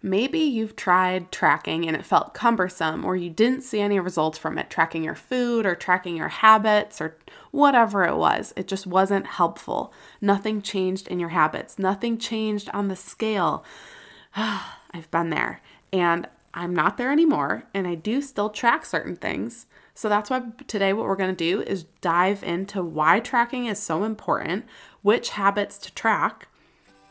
Maybe 0.00 0.38
you've 0.38 0.76
tried 0.76 1.32
tracking 1.32 1.86
and 1.86 1.96
it 1.96 2.04
felt 2.04 2.34
cumbersome, 2.34 3.04
or 3.04 3.16
you 3.16 3.30
didn't 3.30 3.62
see 3.62 3.80
any 3.80 3.98
results 3.98 4.38
from 4.38 4.56
it, 4.56 4.70
tracking 4.70 5.02
your 5.02 5.16
food 5.16 5.66
or 5.66 5.74
tracking 5.74 6.16
your 6.16 6.28
habits 6.28 7.00
or 7.00 7.16
whatever 7.50 8.04
it 8.04 8.16
was. 8.16 8.52
It 8.56 8.68
just 8.68 8.86
wasn't 8.86 9.26
helpful. 9.26 9.92
Nothing 10.20 10.62
changed 10.62 11.08
in 11.08 11.18
your 11.18 11.30
habits, 11.30 11.78
nothing 11.78 12.16
changed 12.16 12.70
on 12.72 12.88
the 12.88 12.96
scale. 12.96 13.64
I've 14.36 15.10
been 15.10 15.30
there 15.30 15.60
and 15.92 16.28
I'm 16.54 16.74
not 16.74 16.96
there 16.96 17.12
anymore, 17.12 17.64
and 17.74 17.86
I 17.86 17.94
do 17.94 18.20
still 18.22 18.50
track 18.50 18.84
certain 18.84 19.16
things. 19.16 19.66
So 19.94 20.08
that's 20.08 20.30
why 20.30 20.42
today, 20.66 20.92
what 20.92 21.06
we're 21.06 21.16
going 21.16 21.34
to 21.34 21.36
do 21.36 21.62
is 21.62 21.84
dive 22.00 22.42
into 22.42 22.82
why 22.82 23.20
tracking 23.20 23.66
is 23.66 23.80
so 23.80 24.04
important, 24.04 24.64
which 25.02 25.30
habits 25.30 25.78
to 25.78 25.94
track 25.94 26.48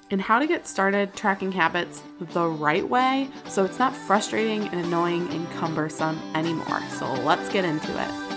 and 0.09 0.21
how 0.21 0.39
to 0.39 0.47
get 0.47 0.67
started 0.67 1.13
tracking 1.15 1.51
habits 1.51 2.01
the 2.19 2.47
right 2.47 2.87
way 2.87 3.29
so 3.47 3.65
it's 3.65 3.79
not 3.79 3.93
frustrating 3.93 4.67
and 4.69 4.85
annoying 4.85 5.27
and 5.33 5.49
cumbersome 5.51 6.17
anymore. 6.33 6.81
So 6.97 7.11
let's 7.23 7.49
get 7.49 7.65
into 7.65 7.91
it. 7.91 8.27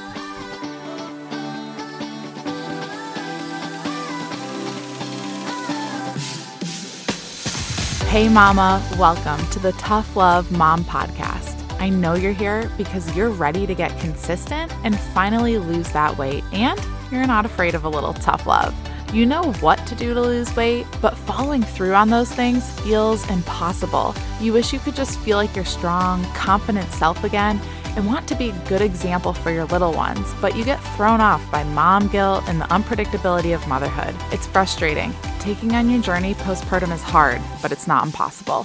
Hey, 8.08 8.28
Mama, 8.28 8.84
welcome 8.98 9.48
to 9.50 9.60
the 9.60 9.70
Tough 9.78 10.16
Love 10.16 10.50
Mom 10.50 10.82
Podcast. 10.82 11.56
I 11.78 11.88
know 11.88 12.14
you're 12.14 12.32
here 12.32 12.68
because 12.76 13.14
you're 13.16 13.30
ready 13.30 13.68
to 13.68 13.74
get 13.74 13.96
consistent 14.00 14.72
and 14.82 14.98
finally 14.98 15.58
lose 15.58 15.92
that 15.92 16.18
weight, 16.18 16.42
and 16.52 16.78
you're 17.12 17.26
not 17.28 17.46
afraid 17.46 17.76
of 17.76 17.84
a 17.84 17.88
little 17.88 18.12
tough 18.12 18.46
love. 18.46 18.74
You 19.12 19.26
know 19.26 19.52
what 19.54 19.84
to 19.88 19.96
do 19.96 20.14
to 20.14 20.20
lose 20.20 20.54
weight, 20.54 20.86
but 21.02 21.16
following 21.16 21.64
through 21.64 21.94
on 21.94 22.10
those 22.10 22.32
things 22.32 22.70
feels 22.82 23.28
impossible. 23.28 24.14
You 24.40 24.52
wish 24.52 24.72
you 24.72 24.78
could 24.78 24.94
just 24.94 25.18
feel 25.18 25.36
like 25.36 25.56
your 25.56 25.64
strong, 25.64 26.22
confident 26.26 26.88
self 26.92 27.24
again 27.24 27.60
and 27.96 28.06
want 28.06 28.28
to 28.28 28.36
be 28.36 28.50
a 28.50 28.64
good 28.68 28.80
example 28.80 29.32
for 29.32 29.50
your 29.50 29.64
little 29.64 29.92
ones, 29.92 30.32
but 30.40 30.56
you 30.56 30.64
get 30.64 30.78
thrown 30.94 31.20
off 31.20 31.42
by 31.50 31.64
mom 31.64 32.06
guilt 32.06 32.44
and 32.46 32.60
the 32.60 32.66
unpredictability 32.66 33.52
of 33.52 33.66
motherhood. 33.66 34.14
It's 34.30 34.46
frustrating. 34.46 35.12
Taking 35.40 35.74
on 35.74 35.90
your 35.90 36.00
journey 36.00 36.34
postpartum 36.34 36.92
is 36.92 37.02
hard, 37.02 37.40
but 37.62 37.72
it's 37.72 37.88
not 37.88 38.06
impossible. 38.06 38.62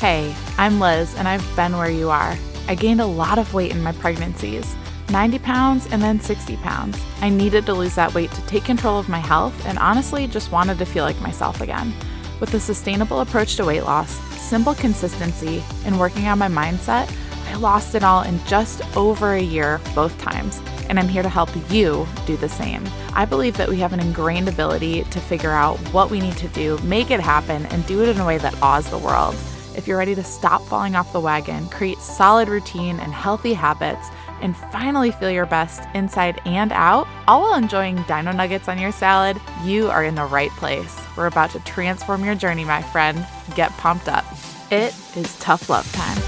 Hey, 0.00 0.34
I'm 0.58 0.80
Liz, 0.80 1.14
and 1.16 1.26
I've 1.26 1.56
been 1.56 1.78
where 1.78 1.90
you 1.90 2.10
are. 2.10 2.36
I 2.68 2.74
gained 2.74 3.00
a 3.00 3.06
lot 3.06 3.38
of 3.38 3.54
weight 3.54 3.70
in 3.70 3.82
my 3.82 3.92
pregnancies. 3.92 4.76
90 5.12 5.38
pounds 5.40 5.86
and 5.92 6.02
then 6.02 6.18
60 6.18 6.56
pounds. 6.56 6.98
I 7.20 7.28
needed 7.28 7.66
to 7.66 7.74
lose 7.74 7.94
that 7.94 8.14
weight 8.14 8.32
to 8.32 8.46
take 8.46 8.64
control 8.64 8.98
of 8.98 9.10
my 9.10 9.18
health 9.18 9.66
and 9.66 9.78
honestly 9.78 10.26
just 10.26 10.50
wanted 10.50 10.78
to 10.78 10.86
feel 10.86 11.04
like 11.04 11.20
myself 11.20 11.60
again. 11.60 11.92
With 12.40 12.54
a 12.54 12.60
sustainable 12.60 13.20
approach 13.20 13.56
to 13.56 13.64
weight 13.64 13.82
loss, 13.82 14.10
simple 14.40 14.74
consistency, 14.74 15.62
and 15.84 16.00
working 16.00 16.26
on 16.26 16.38
my 16.38 16.48
mindset, 16.48 17.14
I 17.48 17.56
lost 17.56 17.94
it 17.94 18.02
all 18.02 18.22
in 18.22 18.42
just 18.46 18.80
over 18.96 19.34
a 19.34 19.40
year 19.40 19.80
both 19.94 20.18
times. 20.18 20.60
And 20.88 20.98
I'm 20.98 21.08
here 21.08 21.22
to 21.22 21.28
help 21.28 21.50
you 21.70 22.06
do 22.26 22.36
the 22.38 22.48
same. 22.48 22.82
I 23.12 23.26
believe 23.26 23.56
that 23.58 23.68
we 23.68 23.76
have 23.76 23.92
an 23.92 24.00
ingrained 24.00 24.48
ability 24.48 25.04
to 25.04 25.20
figure 25.20 25.52
out 25.52 25.76
what 25.92 26.10
we 26.10 26.20
need 26.20 26.36
to 26.38 26.48
do, 26.48 26.78
make 26.78 27.10
it 27.10 27.20
happen, 27.20 27.66
and 27.66 27.86
do 27.86 28.02
it 28.02 28.08
in 28.08 28.18
a 28.18 28.26
way 28.26 28.38
that 28.38 28.60
awes 28.62 28.88
the 28.88 28.98
world. 28.98 29.36
If 29.76 29.86
you're 29.86 29.98
ready 29.98 30.14
to 30.14 30.24
stop 30.24 30.62
falling 30.62 30.96
off 30.96 31.12
the 31.12 31.20
wagon, 31.20 31.68
create 31.68 31.98
solid 31.98 32.48
routine 32.48 32.98
and 33.00 33.12
healthy 33.12 33.54
habits, 33.54 34.08
and 34.42 34.56
finally 34.56 35.12
feel 35.12 35.30
your 35.30 35.46
best 35.46 35.88
inside 35.94 36.40
and 36.44 36.72
out, 36.72 37.08
all 37.26 37.42
while 37.42 37.54
enjoying 37.54 38.02
dino 38.02 38.32
nuggets 38.32 38.68
on 38.68 38.78
your 38.78 38.92
salad, 38.92 39.40
you 39.64 39.88
are 39.88 40.04
in 40.04 40.16
the 40.16 40.24
right 40.24 40.50
place. 40.50 41.00
We're 41.16 41.28
about 41.28 41.50
to 41.52 41.60
transform 41.60 42.24
your 42.24 42.34
journey, 42.34 42.64
my 42.64 42.82
friend. 42.82 43.24
Get 43.54 43.70
pumped 43.78 44.08
up. 44.08 44.24
It 44.70 44.94
is 45.16 45.38
tough 45.38 45.70
love 45.70 45.90
time. 45.92 46.18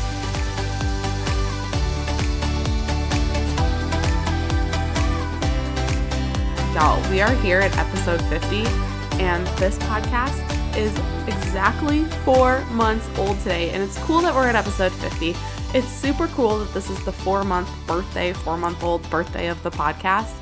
Y'all, 6.75 7.11
we 7.11 7.21
are 7.21 7.35
here 7.43 7.61
at 7.61 7.77
episode 7.77 8.23
50, 8.23 8.65
and 9.23 9.47
this 9.59 9.77
podcast 9.79 10.41
is 10.77 10.93
exactly 11.29 12.05
four 12.25 12.65
months 12.67 13.09
old 13.17 13.39
today. 13.39 13.71
And 13.71 13.83
it's 13.83 13.97
cool 13.99 14.21
that 14.23 14.35
we're 14.35 14.49
at 14.49 14.57
episode 14.57 14.93
50 14.93 15.35
it's 15.75 15.89
super 15.89 16.29
cool 16.29 16.59
that 16.59 16.73
this 16.73 16.89
is 16.89 17.05
the 17.05 17.11
four 17.11 17.43
month 17.43 17.69
birthday, 17.89 18.33
four 18.33 18.57
month 18.57 18.85
old 18.85 19.09
birthday 19.11 19.49
of 19.49 19.61
the 19.65 19.71
podcast. 19.73 20.33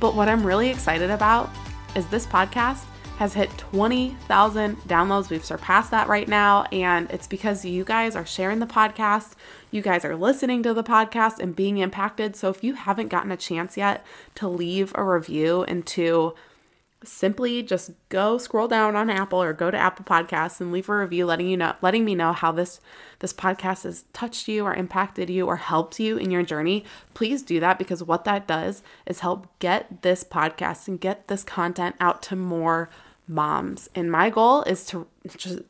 But 0.00 0.16
what 0.16 0.28
I'm 0.28 0.44
really 0.44 0.68
excited 0.68 1.10
about 1.10 1.48
is 1.94 2.08
this 2.08 2.26
podcast 2.26 2.84
has 3.18 3.32
hit 3.32 3.50
20,000 3.58 4.76
downloads. 4.88 5.30
We've 5.30 5.44
surpassed 5.44 5.92
that 5.92 6.08
right 6.08 6.26
now. 6.26 6.64
And 6.72 7.08
it's 7.10 7.28
because 7.28 7.64
you 7.64 7.84
guys 7.84 8.16
are 8.16 8.26
sharing 8.26 8.58
the 8.58 8.66
podcast. 8.66 9.34
You 9.70 9.80
guys 9.80 10.04
are 10.04 10.16
listening 10.16 10.64
to 10.64 10.74
the 10.74 10.82
podcast 10.82 11.38
and 11.38 11.54
being 11.54 11.78
impacted. 11.78 12.34
So 12.34 12.48
if 12.48 12.64
you 12.64 12.74
haven't 12.74 13.08
gotten 13.08 13.30
a 13.30 13.36
chance 13.36 13.76
yet 13.76 14.04
to 14.36 14.48
leave 14.48 14.92
a 14.96 15.04
review 15.04 15.62
and 15.64 15.86
to 15.88 16.34
simply 17.02 17.62
just 17.62 17.92
go 18.10 18.36
scroll 18.36 18.68
down 18.68 18.94
on 18.94 19.08
Apple 19.08 19.42
or 19.42 19.52
go 19.54 19.70
to 19.70 19.76
Apple 19.76 20.04
Podcasts 20.04 20.60
and 20.60 20.70
leave 20.70 20.88
a 20.88 20.98
review 20.98 21.24
letting 21.24 21.48
you 21.48 21.56
know 21.56 21.74
letting 21.80 22.04
me 22.04 22.14
know 22.14 22.32
how 22.32 22.52
this 22.52 22.80
this 23.20 23.32
podcast 23.32 23.84
has 23.84 24.04
touched 24.12 24.48
you 24.48 24.64
or 24.64 24.74
impacted 24.74 25.30
you 25.30 25.46
or 25.46 25.56
helped 25.56 25.98
you 25.98 26.18
in 26.18 26.30
your 26.30 26.42
journey. 26.42 26.84
Please 27.14 27.42
do 27.42 27.58
that 27.60 27.78
because 27.78 28.02
what 28.02 28.24
that 28.24 28.46
does 28.46 28.82
is 29.06 29.20
help 29.20 29.46
get 29.60 30.02
this 30.02 30.24
podcast 30.24 30.88
and 30.88 31.00
get 31.00 31.28
this 31.28 31.42
content 31.42 31.96
out 32.00 32.22
to 32.22 32.36
more 32.36 32.90
moms. 33.26 33.88
And 33.94 34.10
my 34.10 34.28
goal 34.28 34.62
is 34.64 34.84
to 34.86 35.06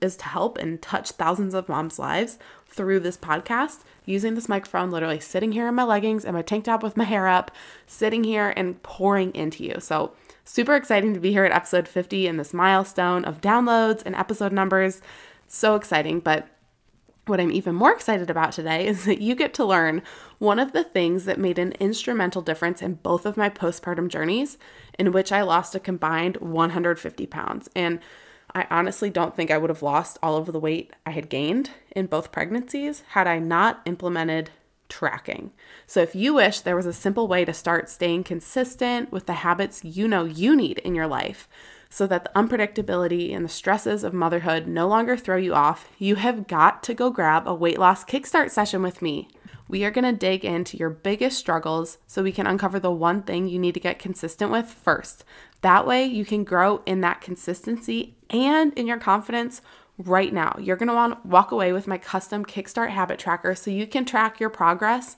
is 0.00 0.16
to 0.16 0.24
help 0.24 0.58
and 0.58 0.82
touch 0.82 1.12
thousands 1.12 1.54
of 1.54 1.68
moms' 1.68 1.98
lives 1.98 2.38
through 2.66 3.00
this 3.00 3.16
podcast 3.16 3.80
using 4.04 4.34
this 4.34 4.48
microphone 4.48 4.90
literally 4.90 5.20
sitting 5.20 5.52
here 5.52 5.68
in 5.68 5.74
my 5.74 5.84
leggings 5.84 6.24
and 6.24 6.34
my 6.34 6.42
tank 6.42 6.64
top 6.64 6.82
with 6.82 6.96
my 6.96 7.04
hair 7.04 7.28
up, 7.28 7.52
sitting 7.86 8.24
here 8.24 8.52
and 8.56 8.82
pouring 8.82 9.32
into 9.34 9.62
you. 9.62 9.76
So 9.78 10.12
Super 10.52 10.74
exciting 10.74 11.14
to 11.14 11.20
be 11.20 11.30
here 11.30 11.44
at 11.44 11.52
episode 11.52 11.86
50 11.86 12.26
and 12.26 12.36
this 12.36 12.52
milestone 12.52 13.24
of 13.24 13.40
downloads 13.40 14.02
and 14.04 14.16
episode 14.16 14.50
numbers. 14.50 15.00
So 15.46 15.76
exciting. 15.76 16.18
But 16.18 16.48
what 17.26 17.38
I'm 17.38 17.52
even 17.52 17.76
more 17.76 17.92
excited 17.92 18.28
about 18.30 18.50
today 18.50 18.84
is 18.88 19.04
that 19.04 19.20
you 19.20 19.36
get 19.36 19.54
to 19.54 19.64
learn 19.64 20.02
one 20.40 20.58
of 20.58 20.72
the 20.72 20.82
things 20.82 21.24
that 21.26 21.38
made 21.38 21.60
an 21.60 21.74
instrumental 21.78 22.42
difference 22.42 22.82
in 22.82 22.94
both 22.94 23.26
of 23.26 23.36
my 23.36 23.48
postpartum 23.48 24.08
journeys, 24.08 24.58
in 24.98 25.12
which 25.12 25.30
I 25.30 25.42
lost 25.42 25.76
a 25.76 25.78
combined 25.78 26.38
150 26.38 27.26
pounds. 27.26 27.70
And 27.76 28.00
I 28.52 28.66
honestly 28.72 29.08
don't 29.08 29.36
think 29.36 29.52
I 29.52 29.58
would 29.58 29.70
have 29.70 29.84
lost 29.84 30.18
all 30.20 30.36
of 30.36 30.46
the 30.46 30.58
weight 30.58 30.92
I 31.06 31.12
had 31.12 31.28
gained 31.28 31.70
in 31.94 32.06
both 32.06 32.32
pregnancies 32.32 33.04
had 33.10 33.28
I 33.28 33.38
not 33.38 33.82
implemented 33.86 34.50
tracking. 34.90 35.52
So, 35.86 36.00
if 36.00 36.14
you 36.14 36.34
wish 36.34 36.60
there 36.60 36.76
was 36.76 36.86
a 36.86 36.92
simple 36.92 37.28
way 37.28 37.44
to 37.46 37.54
start 37.54 37.88
staying 37.88 38.24
consistent 38.24 39.10
with 39.10 39.26
the 39.26 39.34
habits 39.34 39.84
you 39.84 40.06
know 40.06 40.24
you 40.24 40.54
need 40.54 40.78
in 40.78 40.94
your 40.94 41.06
life 41.06 41.48
so 41.88 42.06
that 42.06 42.24
the 42.24 42.30
unpredictability 42.40 43.34
and 43.34 43.44
the 43.44 43.48
stresses 43.48 44.04
of 44.04 44.14
motherhood 44.14 44.66
no 44.66 44.86
longer 44.86 45.16
throw 45.16 45.36
you 45.36 45.54
off, 45.54 45.88
you 45.98 46.14
have 46.14 46.46
got 46.46 46.82
to 46.84 46.94
go 46.94 47.10
grab 47.10 47.46
a 47.46 47.54
weight 47.54 47.78
loss 47.78 48.04
kickstart 48.04 48.50
session 48.50 48.82
with 48.82 49.02
me. 49.02 49.28
We 49.70 49.84
are 49.84 49.90
going 49.90 50.04
to 50.04 50.12
dig 50.12 50.44
into 50.44 50.76
your 50.76 50.90
biggest 50.90 51.38
struggles 51.38 51.98
so 52.06 52.22
we 52.22 52.32
can 52.32 52.46
uncover 52.46 52.80
the 52.80 52.90
one 52.90 53.22
thing 53.22 53.46
you 53.46 53.58
need 53.58 53.74
to 53.74 53.80
get 53.80 54.00
consistent 54.00 54.50
with 54.50 54.66
first. 54.66 55.24
That 55.60 55.86
way, 55.86 56.04
you 56.04 56.24
can 56.24 56.42
grow 56.42 56.82
in 56.86 57.02
that 57.02 57.20
consistency 57.20 58.16
and 58.30 58.72
in 58.74 58.86
your 58.86 58.98
confidence 58.98 59.62
right 60.04 60.32
now. 60.32 60.56
You're 60.58 60.76
going 60.76 60.88
to 60.88 60.94
want 60.94 61.22
to 61.22 61.28
walk 61.28 61.52
away 61.52 61.72
with 61.72 61.86
my 61.86 61.98
custom 61.98 62.44
Kickstart 62.44 62.90
habit 62.90 63.18
tracker 63.18 63.54
so 63.54 63.70
you 63.70 63.86
can 63.86 64.04
track 64.04 64.40
your 64.40 64.50
progress 64.50 65.16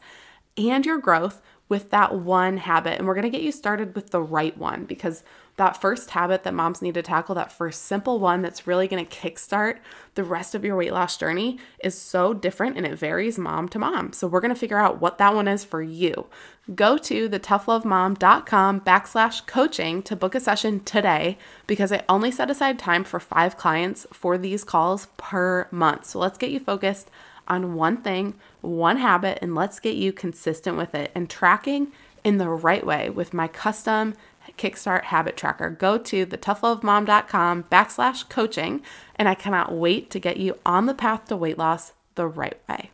and 0.57 0.85
your 0.85 0.99
growth 0.99 1.41
with 1.73 1.89
that 1.89 2.15
one 2.15 2.59
habit. 2.59 2.99
And 2.99 3.09
we're 3.09 3.15
going 3.15 3.23
to 3.23 3.31
get 3.31 3.41
you 3.41 3.51
started 3.51 3.95
with 3.95 4.11
the 4.11 4.21
right 4.21 4.55
one 4.59 4.85
because 4.85 5.25
that 5.57 5.81
first 5.81 6.11
habit 6.11 6.43
that 6.43 6.53
moms 6.53 6.83
need 6.83 6.93
to 6.93 7.03
tackle, 7.03 7.35
that 7.35 7.51
first 7.51 7.87
simple 7.87 8.19
one 8.19 8.43
that's 8.43 8.67
really 8.67 8.87
going 8.87 9.07
to 9.07 9.17
kickstart 9.17 9.79
the 10.15 10.23
rest 10.23 10.55
of 10.55 10.67
your 10.67 10.77
weight 10.77 10.93
loss 10.93 11.17
journey, 11.17 11.59
is 11.83 11.97
so 11.97 12.35
different 12.35 12.77
and 12.77 12.85
it 12.85 12.99
varies 12.99 13.39
mom 13.39 13.71
to 13.71 13.79
mom. 13.79 14.13
So 14.13 14.27
we're 14.27 14.43
going 14.43 14.53
to 14.53 14.61
figure 14.61 14.79
out 14.79 15.01
what 15.01 15.17
that 15.17 15.35
one 15.35 15.49
is 15.49 15.65
for 15.65 15.81
you. 15.81 16.27
Go 16.75 16.99
to 16.99 17.31
thetoughlovemom.com 17.31 18.81
backslash 18.83 19.47
coaching 19.47 20.03
to 20.03 20.15
book 20.15 20.35
a 20.35 20.41
session 20.41 20.81
today 20.81 21.39
because 21.67 21.91
I 21.91 22.05
only 22.07 22.31
set 22.31 22.51
aside 22.51 22.79
time 22.79 23.03
for 23.03 23.19
five 23.19 23.57
clients 23.57 24.07
for 24.13 24.37
these 24.37 24.63
calls 24.63 25.07
per 25.17 25.69
month. 25.71 26.05
So 26.05 26.19
let's 26.19 26.37
get 26.37 26.51
you 26.51 26.61
focused 26.61 27.11
on 27.49 27.75
one 27.75 27.99
thing, 27.99 28.35
one 28.61 28.99
habit, 28.99 29.39
and 29.43 29.55
let's 29.55 29.81
get 29.81 29.97
you 29.97 30.13
consistent 30.13 30.77
with 30.77 30.95
it 30.95 31.11
and 31.15 31.29
tracking 31.29 31.93
in 32.25 32.39
the 32.39 32.49
right 32.49 32.87
way 32.87 33.11
with 33.11 33.35
my 33.35 33.49
custom 33.49 34.15
Kickstart 34.59 35.05
Habit 35.05 35.37
Tracker. 35.37 35.71
Go 35.71 35.99
to 35.99 36.27
thetoughlovemom.com 36.27 37.65
backslash 37.65 38.29
coaching, 38.29 38.83
and 39.17 39.29
I 39.29 39.35
cannot 39.35 39.73
wait 39.73 40.11
to 40.11 40.19
get 40.19 40.37
you 40.37 40.59
on 40.67 40.87
the 40.87 40.95
path 40.95 41.27
to 41.29 41.37
weight 41.37 41.59
loss 41.59 41.93
the 42.15 42.27
right 42.27 42.59
way. 42.69 42.91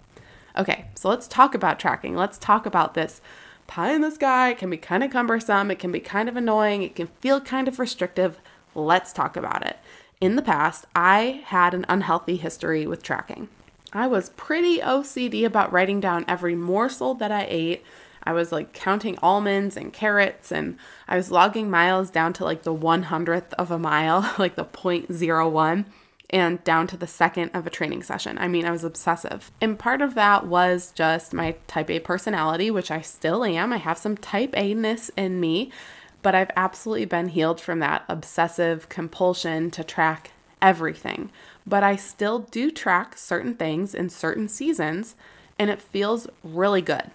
Okay, 0.57 0.87
so 0.95 1.09
let's 1.09 1.29
talk 1.29 1.55
about 1.55 1.79
tracking. 1.79 2.17
Let's 2.17 2.39
talk 2.39 2.67
about 2.67 2.95
this 2.95 3.21
pie 3.67 3.93
in 3.93 4.01
the 4.01 4.11
sky. 4.11 4.51
It 4.51 4.59
can 4.59 4.71
be 4.71 4.77
kind 4.77 5.05
of 5.05 5.11
cumbersome, 5.11 5.71
it 5.71 5.79
can 5.79 5.93
be 5.93 6.01
kind 6.01 6.29
of 6.29 6.37
annoying, 6.37 6.83
it 6.83 6.97
can 6.97 7.09
feel 7.21 7.41
kind 7.41 7.69
of 7.69 7.79
restrictive. 7.79 8.41
Let's 8.75 9.13
talk 9.13 9.37
about 9.37 9.67
it. 9.67 9.79
In 10.21 10.37
the 10.37 10.43
past, 10.43 10.87
I 10.97 11.43
had 11.47 11.75
an 11.75 11.87
unhealthy 11.89 12.37
history 12.37 12.87
with 12.87 13.03
tracking. 13.03 13.49
I 13.93 14.07
was 14.07 14.31
pretty 14.31 14.79
OCD 14.79 15.45
about 15.45 15.73
writing 15.73 16.01
down 16.01 16.25
every 16.29 16.55
morsel 16.55 17.15
that 17.15 17.33
I 17.33 17.47
ate. 17.49 17.85
I 18.23 18.33
was 18.33 18.53
like 18.53 18.73
counting 18.75 19.19
almonds 19.23 19.77
and 19.77 19.93
carrots, 19.93 20.53
and 20.53 20.77
I 21.09 21.17
was 21.17 21.31
logging 21.31 21.71
miles 21.71 22.11
down 22.11 22.35
to 22.35 22.45
like 22.45 22.63
the 22.63 22.75
100th 22.75 23.55
of 23.55 23.71
a 23.71 23.79
mile, 23.79 24.35
like 24.39 24.57
the 24.57 24.65
0.01 24.65 25.87
and 26.31 26.63
down 26.65 26.87
to 26.87 26.97
the 26.97 27.07
second 27.07 27.51
of 27.55 27.67
a 27.67 27.71
training 27.71 28.03
session. 28.03 28.37
I 28.39 28.49
mean, 28.49 28.67
I 28.67 28.71
was 28.71 28.85
obsessive. 28.85 29.51
And 29.61 29.79
part 29.79 30.03
of 30.03 30.15
that 30.15 30.47
was 30.47 30.93
just 30.95 31.33
my 31.33 31.57
type 31.67 31.91
A 31.91 32.01
personality, 32.01 32.71
which 32.71 32.91
I 32.91 33.01
still 33.01 33.45
am. 33.45 33.73
I 33.73 33.79
have 33.79 33.97
some 33.97 34.17
type 34.17 34.55
A 34.57 34.75
ness 34.75 35.11
in 35.17 35.41
me, 35.41 35.73
but 36.21 36.35
I've 36.35 36.51
absolutely 36.57 37.07
been 37.07 37.29
healed 37.29 37.61
from 37.61 37.79
that 37.79 38.05
obsessive 38.09 38.89
compulsion 38.89 39.71
to 39.71 39.83
track 39.83 40.33
everything. 40.61 41.31
But 41.69 41.83
I 41.83 41.97
still 41.97 42.39
do 42.39 42.71
track 42.71 43.19
certain 43.19 43.55
things 43.55 43.95
in 43.95 44.09
certain 44.09 44.49
seasons, 44.49 45.17
and 45.59 45.69
it 45.69 45.83
feels 45.83 46.27
really 46.43 46.81
good. 46.81 47.11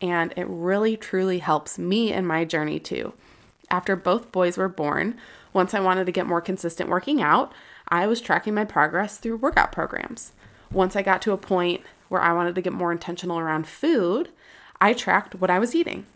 And 0.00 0.34
it 0.36 0.46
really 0.48 0.96
truly 0.96 1.38
helps 1.38 1.78
me 1.78 2.12
in 2.12 2.26
my 2.26 2.44
journey 2.44 2.80
too. 2.80 3.12
After 3.70 3.94
both 3.94 4.32
boys 4.32 4.56
were 4.56 4.68
born, 4.68 5.16
once 5.52 5.72
I 5.72 5.78
wanted 5.78 6.06
to 6.06 6.12
get 6.12 6.26
more 6.26 6.40
consistent 6.40 6.90
working 6.90 7.22
out, 7.22 7.52
I 7.86 8.08
was 8.08 8.20
tracking 8.20 8.54
my 8.54 8.64
progress 8.64 9.18
through 9.18 9.36
workout 9.36 9.70
programs. 9.70 10.32
Once 10.72 10.96
I 10.96 11.02
got 11.02 11.22
to 11.22 11.32
a 11.32 11.36
point 11.38 11.82
where 12.08 12.20
I 12.20 12.32
wanted 12.32 12.56
to 12.56 12.60
get 12.60 12.72
more 12.72 12.90
intentional 12.90 13.38
around 13.38 13.68
food, 13.68 14.30
I 14.80 14.94
tracked 14.94 15.36
what 15.36 15.50
I 15.50 15.60
was 15.60 15.76
eating. 15.76 16.06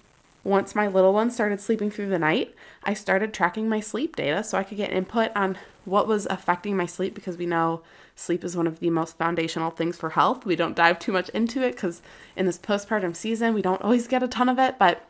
Once 0.47 0.77
my 0.77 0.87
little 0.87 1.13
one 1.13 1.29
started 1.29 1.61
sleeping 1.61 1.91
through 1.91 2.09
the 2.09 2.21
night, 2.21 2.55
I 2.85 2.95
started 2.95 3.35
tracking 3.35 3.69
my 3.69 3.81
sleep 3.81 4.15
data 4.15 4.45
so 4.45 4.57
I 4.57 4.63
could 4.63 4.77
get 4.77 4.93
input 4.93 5.33
on 5.35 5.59
what 5.85 6.07
was 6.07 6.25
affecting 6.27 6.77
my 6.77 6.87
sleep 6.87 7.17
because 7.17 7.37
we 7.37 7.47
know 7.47 7.83
sleep 8.15 8.45
is 8.45 8.57
one 8.57 8.69
of 8.69 8.79
the 8.79 8.91
most 8.91 9.19
foundational 9.19 9.73
things 9.73 9.97
for 9.97 10.11
health. 10.11 10.47
We 10.47 10.55
don't 10.55 10.77
dive 10.77 11.01
too 11.01 11.11
much 11.11 11.31
into 11.31 11.63
it 11.63 11.73
because 11.73 12.01
in 12.37 12.47
this 12.47 12.61
postpartum 12.61 13.17
season, 13.17 13.55
we 13.55 13.63
don't 13.63 13.83
always 13.83 14.07
get 14.07 14.23
a 14.23 14.29
ton 14.29 14.49
of 14.49 14.57
it, 14.61 14.79
but 14.79 15.05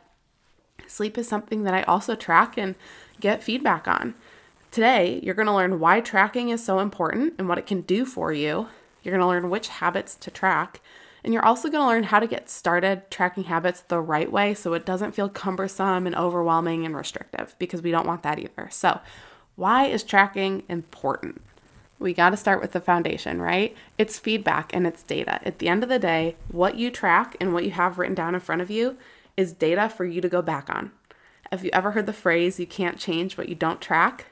sleep 0.87 1.19
is 1.19 1.27
something 1.27 1.65
that 1.65 1.73
I 1.75 1.83
also 1.83 2.15
track 2.15 2.57
and 2.57 2.73
get 3.19 3.43
feedback 3.43 3.87
on. 3.87 4.15
Today, 4.71 5.19
you're 5.21 5.35
going 5.35 5.45
to 5.45 5.53
learn 5.53 5.79
why 5.79 6.01
tracking 6.01 6.49
is 6.49 6.65
so 6.65 6.79
important 6.79 7.35
and 7.37 7.47
what 7.47 7.59
it 7.59 7.67
can 7.67 7.81
do 7.81 8.05
for 8.05 8.33
you. 8.33 8.69
You're 9.03 9.15
going 9.15 9.21
to 9.21 9.27
learn 9.27 9.51
which 9.51 9.67
habits 9.67 10.15
to 10.15 10.31
track. 10.31 10.81
And 11.27 11.33
you're 11.33 11.45
also 11.45 11.69
going 11.69 11.83
to 11.83 11.87
learn 11.87 12.03
how 12.03 12.21
to 12.21 12.25
get 12.25 12.49
started 12.49 13.01
tracking 13.11 13.43
habits 13.43 13.81
the 13.81 13.99
right 13.99 14.31
way 14.31 14.53
so 14.53 14.71
it 14.73 14.85
doesn't 14.85 15.11
feel 15.11 15.27
cumbersome 15.27 16.07
and 16.07 16.15
overwhelming 16.15 16.85
and 16.85 16.95
restrictive 16.95 17.53
because 17.59 17.81
we 17.81 17.91
don't 17.91 18.07
want 18.07 18.23
that 18.23 18.39
either. 18.39 18.69
So, 18.71 19.01
why 19.57 19.87
is 19.87 20.03
tracking 20.03 20.63
important? 20.69 21.41
We 21.99 22.13
got 22.13 22.29
to 22.29 22.37
start 22.37 22.61
with 22.61 22.71
the 22.71 22.79
foundation, 22.79 23.41
right? 23.41 23.75
It's 23.97 24.17
feedback 24.17 24.73
and 24.73 24.87
it's 24.87 25.03
data. 25.03 25.45
At 25.45 25.59
the 25.59 25.67
end 25.67 25.83
of 25.83 25.89
the 25.89 25.99
day, 25.99 26.37
what 26.49 26.77
you 26.77 26.89
track 26.89 27.35
and 27.41 27.53
what 27.53 27.65
you 27.65 27.71
have 27.71 27.99
written 27.99 28.15
down 28.15 28.33
in 28.33 28.39
front 28.39 28.61
of 28.61 28.71
you 28.71 28.95
is 29.35 29.51
data 29.51 29.89
for 29.89 30.05
you 30.05 30.21
to 30.21 30.29
go 30.29 30.41
back 30.41 30.69
on. 30.69 30.91
Have 31.51 31.65
you 31.65 31.71
ever 31.73 31.91
heard 31.91 32.05
the 32.05 32.13
phrase, 32.13 32.57
you 32.57 32.65
can't 32.65 32.97
change 32.97 33.37
what 33.37 33.49
you 33.49 33.55
don't 33.55 33.81
track? 33.81 34.27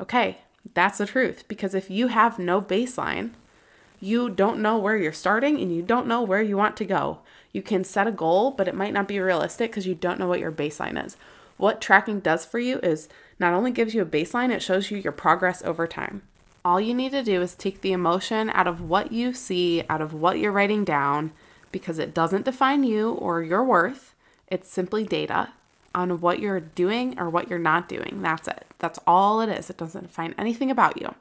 Okay, 0.00 0.38
that's 0.74 0.98
the 0.98 1.06
truth. 1.06 1.44
Because 1.46 1.76
if 1.76 1.90
you 1.90 2.08
have 2.08 2.40
no 2.40 2.60
baseline, 2.60 3.34
you 4.00 4.30
don't 4.30 4.60
know 4.60 4.78
where 4.78 4.96
you're 4.96 5.12
starting 5.12 5.60
and 5.60 5.74
you 5.74 5.82
don't 5.82 6.06
know 6.06 6.22
where 6.22 6.42
you 6.42 6.56
want 6.56 6.76
to 6.78 6.84
go. 6.84 7.18
You 7.52 7.62
can 7.62 7.84
set 7.84 8.06
a 8.06 8.12
goal, 8.12 8.50
but 8.50 8.68
it 8.68 8.74
might 8.74 8.92
not 8.92 9.08
be 9.08 9.20
realistic 9.20 9.70
because 9.70 9.86
you 9.86 9.94
don't 9.94 10.18
know 10.18 10.26
what 10.26 10.40
your 10.40 10.52
baseline 10.52 11.04
is. 11.04 11.16
What 11.56 11.80
tracking 11.80 12.20
does 12.20 12.46
for 12.46 12.58
you 12.58 12.78
is 12.78 13.08
not 13.38 13.52
only 13.52 13.70
gives 13.70 13.94
you 13.94 14.02
a 14.02 14.06
baseline, 14.06 14.50
it 14.50 14.62
shows 14.62 14.90
you 14.90 14.96
your 14.96 15.12
progress 15.12 15.62
over 15.62 15.86
time. 15.86 16.22
All 16.64 16.80
you 16.80 16.94
need 16.94 17.12
to 17.12 17.22
do 17.22 17.42
is 17.42 17.54
take 17.54 17.80
the 17.80 17.92
emotion 17.92 18.50
out 18.50 18.66
of 18.66 18.80
what 18.80 19.12
you 19.12 19.34
see, 19.34 19.82
out 19.88 20.00
of 20.00 20.14
what 20.14 20.38
you're 20.38 20.52
writing 20.52 20.84
down, 20.84 21.32
because 21.72 21.98
it 21.98 22.14
doesn't 22.14 22.44
define 22.44 22.84
you 22.84 23.12
or 23.12 23.42
your 23.42 23.64
worth. 23.64 24.14
It's 24.48 24.70
simply 24.70 25.04
data 25.04 25.50
on 25.94 26.20
what 26.20 26.38
you're 26.38 26.60
doing 26.60 27.18
or 27.18 27.28
what 27.28 27.48
you're 27.48 27.58
not 27.58 27.88
doing. 27.88 28.20
That's 28.22 28.48
it. 28.48 28.66
That's 28.78 28.98
all 29.06 29.40
it 29.40 29.48
is. 29.48 29.70
It 29.70 29.76
doesn't 29.76 30.08
define 30.08 30.34
anything 30.38 30.70
about 30.70 31.00
you. 31.00 31.14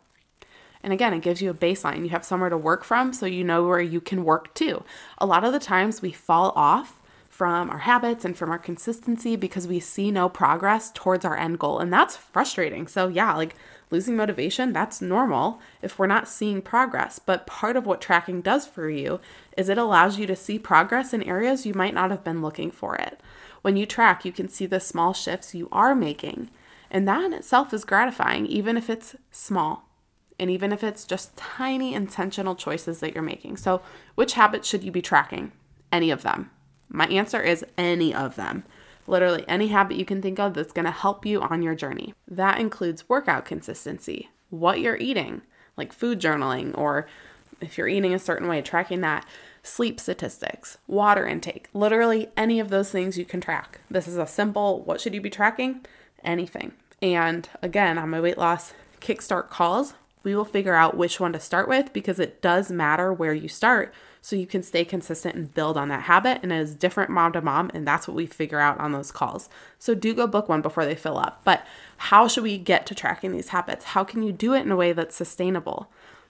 And 0.82 0.94
again, 0.94 1.14
it 1.14 1.22
gives 1.22 1.42
you 1.42 1.50
a 1.50 1.54
baseline. 1.54 2.04
You 2.04 2.10
have 2.10 2.24
somewhere 2.24 2.50
to 2.50 2.58
work 2.58 2.84
from 2.84 3.14
so 3.14 3.26
you 3.26 3.44
know 3.44 3.68
where 3.68 3.82
you 3.82 4.00
can 4.00 4.24
work 4.24 4.54
to. 4.56 4.84
A 5.18 5.26
lot 5.26 5.44
of 5.44 5.52
the 5.52 5.60
times 5.60 6.02
we 6.02 6.12
fall 6.12 6.54
off 6.56 7.00
from 7.28 7.70
our 7.70 7.80
habits 7.80 8.26
and 8.26 8.38
from 8.38 8.50
our 8.50 8.58
consistency 8.58 9.36
because 9.36 9.68
we 9.68 9.80
see 9.80 10.12
no 10.12 10.28
progress 10.28 10.92
towards 10.92 11.24
our 11.24 11.38
end 11.38 11.60
goal. 11.60 11.80
And 11.80 11.92
that's 11.92 12.18
frustrating. 12.18 12.88
So, 12.88 13.08
yeah, 13.08 13.34
like 13.34 13.56
losing 13.92 14.16
motivation, 14.16 14.74
that's 14.74 15.02
normal 15.02 15.60
if 15.82 15.98
we're 15.98 16.08
not 16.08 16.28
seeing 16.28 16.62
progress. 16.62 17.20
But 17.20 17.48
part 17.48 17.76
of 17.76 17.86
what 17.86 18.02
tracking 18.02 18.42
does 18.42 18.68
for 18.68 18.90
you 18.90 19.20
is 19.58 19.70
it 19.70 19.78
allows 19.78 20.18
you 20.18 20.28
to 20.28 20.36
see 20.36 20.60
progress 20.60 21.14
in 21.14 21.24
areas 21.24 21.66
you 21.66 21.74
might 21.74 21.94
not 21.94 22.12
have 22.12 22.24
been 22.24 22.42
looking 22.42 22.72
for 22.72 22.96
it. 22.96 23.20
When 23.62 23.76
you 23.76 23.86
track, 23.86 24.24
you 24.24 24.32
can 24.32 24.48
see 24.48 24.66
the 24.66 24.80
small 24.80 25.14
shifts 25.14 25.56
you 25.56 25.68
are 25.72 25.96
making. 25.96 26.50
And 26.92 27.08
that 27.08 27.24
in 27.24 27.34
itself 27.34 27.74
is 27.74 27.86
gratifying, 27.86 28.46
even 28.48 28.78
if 28.78 28.90
it's 28.90 29.16
small 29.32 29.89
and 30.40 30.50
even 30.50 30.72
if 30.72 30.84
it's 30.84 31.06
just 31.06 31.36
tiny 31.36 31.94
intentional 31.94 32.56
choices 32.56 33.00
that 33.00 33.14
you're 33.14 33.24
making. 33.24 33.58
So, 33.58 33.82
which 34.16 34.34
habits 34.34 34.68
should 34.68 34.84
you 34.84 34.92
be 34.92 35.02
tracking? 35.02 35.52
Any 35.92 36.12
of 36.12 36.24
them. 36.24 36.52
My 36.88 37.06
answer 37.08 37.42
is 37.42 37.66
any 37.78 38.14
of 38.14 38.36
them. 38.36 38.64
Literally 39.08 39.44
any 39.48 39.68
habit 39.68 39.98
you 39.98 40.06
can 40.06 40.22
think 40.22 40.40
of 40.40 40.54
that's 40.54 40.74
to 40.74 40.92
help 40.92 41.26
you 41.26 41.42
on 41.42 41.62
your 41.62 41.76
journey. 41.76 42.14
That 42.28 42.60
includes 42.60 43.10
workout 43.10 43.46
consistency, 43.46 44.30
what 44.50 44.80
you're 44.80 44.98
eating, 44.98 45.42
like 45.78 45.94
food 45.94 46.20
journaling, 46.20 46.78
or 46.78 47.08
if 47.62 47.78
you're 47.78 47.88
eating 47.88 48.14
a 48.14 48.20
certain 48.20 48.48
way, 48.48 48.62
tracking 48.62 49.02
that 49.02 49.26
sleep 49.64 50.00
statistics, 50.00 50.78
water 50.88 51.28
intake, 51.28 51.70
literally 51.74 52.30
any 52.38 52.60
of 52.60 52.70
those 52.70 52.92
things 52.92 53.18
you 53.18 53.26
can 53.26 53.42
track. 53.42 53.80
This 53.90 54.08
is 54.08 54.18
a 54.18 54.28
simple 54.28 54.82
what 54.84 55.02
should 55.02 55.14
you 55.14 55.22
be 55.22 55.30
tracking? 55.30 55.86
Anything. 56.24 56.74
And 57.02 57.50
again, 57.62 57.98
on 57.98 58.10
my 58.10 58.22
weight 58.22 58.38
loss 58.38 58.74
kickstart 59.02 59.50
calls, 59.50 59.94
we 60.24 60.36
will 60.36 60.46
figure 60.46 60.76
out 60.76 60.98
which 60.98 61.20
one 61.20 61.34
to 61.34 61.40
start 61.40 61.68
with 61.68 61.94
because 61.94 62.20
it 62.20 62.42
does 62.42 62.72
matter 62.72 63.14
where 63.14 63.34
you 63.34 63.48
start 63.48 63.94
so 64.22 64.36
you 64.36 64.46
can 64.46 64.62
stay 64.62 64.84
consistent 64.84 65.36
and 65.36 65.54
build 65.54 65.78
on 65.78 65.88
that 65.90 66.04
habit. 66.04 66.40
And 66.44 66.52
it 66.52 66.58
is 66.58 66.76
different 66.76 67.10
mom 67.10 67.32
to 67.34 67.42
mom, 67.42 67.72
and 67.74 67.88
that's 67.88 68.08
what 68.08 68.16
we 68.16 68.26
figure 68.26 68.60
out 68.60 68.80
on 68.80 68.92
those 68.92 69.12
calls. 69.12 69.50
So 69.78 69.96
do 69.96 70.14
go 70.14 70.28
book 70.28 70.50
one 70.50 70.62
before 70.62 70.86
they 70.86 70.96
fill 70.96 71.18
up. 71.18 71.42
But 71.44 71.66
how 71.98 72.28
should 72.28 72.44
we 72.44 72.58
get 72.58 72.86
to 72.88 72.96
tracking 72.96 73.32
these 73.32 73.50
habits? 73.50 73.86
How 73.86 74.04
can 74.04 74.24
you 74.24 74.32
do 74.32 74.54
it 74.54 74.62
in 74.62 74.72
a 74.72 74.76
way 74.76 74.92
that's 74.92 75.16
sustainable? 75.16 75.90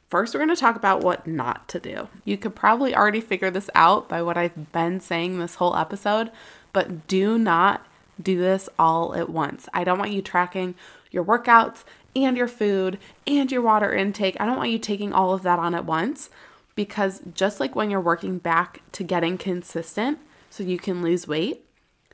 First, 0.10 0.34
we're 0.34 0.40
going 0.40 0.56
to 0.56 0.60
talk 0.60 0.76
about 0.76 1.02
what 1.02 1.28
not 1.28 1.68
to 1.70 1.80
do. 1.80 2.08
You 2.26 2.38
could 2.38 2.56
probably 2.56 2.96
already 2.96 3.22
figure 3.22 3.52
this 3.52 3.70
out 3.76 4.10
by 4.10 4.24
what 4.24 4.38
I've 4.38 4.72
been 4.72 5.00
saying 5.00 5.38
this 5.38 5.56
whole 5.56 5.76
episode, 5.76 6.31
but 6.74 7.08
do 7.08 7.38
not 7.38 7.86
do 8.22 8.40
this 8.40 8.69
all 8.78 9.14
at 9.16 9.30
once. 9.30 9.69
I 9.74 9.84
don't 9.84 10.00
want 10.00 10.12
you 10.12 10.22
tracking 10.22 10.74
your 11.12 11.24
workouts 11.24 11.84
and 12.16 12.37
your 12.37 12.47
food 12.47 12.97
and 13.28 13.51
your 13.51 13.61
water 13.61 13.94
intake. 13.94 14.37
I 14.39 14.45
don't 14.45 14.57
want 14.57 14.71
you 14.71 14.80
taking 14.80 15.13
all 15.13 15.33
of 15.33 15.44
that 15.44 15.59
on 15.59 15.75
at 15.75 15.85
once 15.85 16.30
because 16.75 17.21
just 17.33 17.59
like 17.59 17.75
when 17.75 17.89
you're 17.89 17.99
working 17.99 18.37
back 18.37 18.81
to 18.94 19.04
getting 19.04 19.37
consistent 19.37 20.19
so 20.49 20.63
you 20.63 20.78
can 20.78 21.01
lose 21.01 21.28
weight, 21.28 21.66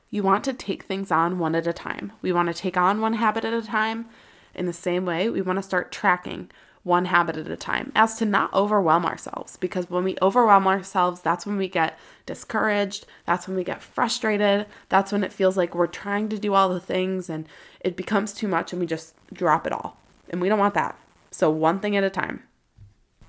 you 0.09 0.23
want 0.23 0.43
to 0.45 0.53
take 0.53 0.83
things 0.83 1.11
on 1.11 1.39
one 1.39 1.55
at 1.55 1.67
a 1.67 1.73
time. 1.73 2.11
We 2.21 2.31
want 2.31 2.47
to 2.47 2.53
take 2.53 2.77
on 2.77 3.01
one 3.01 3.13
habit 3.13 3.45
at 3.45 3.53
a 3.53 3.61
time. 3.61 4.07
In 4.53 4.65
the 4.65 4.73
same 4.73 5.05
way, 5.05 5.29
we 5.29 5.41
want 5.41 5.57
to 5.57 5.63
start 5.63 5.91
tracking 5.91 6.49
one 6.86 7.06
habit 7.06 7.36
at 7.36 7.50
a 7.50 7.58
time 7.58 7.92
as 7.96 8.15
to 8.15 8.25
not 8.25 8.54
overwhelm 8.54 9.06
ourselves 9.06 9.58
because 9.58 9.89
when 9.89 10.04
we 10.04 10.15
overwhelm 10.22 10.68
ourselves 10.68 11.20
that's 11.20 11.46
when 11.46 11.58
we 11.58 11.68
get 11.68 11.98
discouraged 12.25 13.06
that's 13.25 13.48
when 13.48 13.58
we 13.58 13.63
get 13.63 13.82
frustrated 13.82 14.65
that's 14.88 15.12
when 15.12 15.24
it 15.24 15.34
feels 15.34 15.58
like 15.58 15.75
we're 15.75 15.88
trying 15.88 16.30
to 16.30 16.38
do 16.38 16.54
all 16.54 16.70
the 16.70 16.80
things 16.80 17.30
and 17.30 17.48
it 17.86 17.96
becomes 17.96 18.34
too 18.34 18.48
much 18.48 18.74
and 18.74 18.80
we 18.80 18.88
just 18.88 19.13
drop 19.32 19.68
it 19.68 19.72
all. 19.72 19.98
And 20.30 20.42
we 20.42 20.50
don't 20.50 20.60
want 20.60 20.74
that. 20.74 20.98
So 21.30 21.51
one 21.51 21.80
thing 21.80 21.96
at 21.96 22.04
a 22.04 22.10
time. 22.10 22.44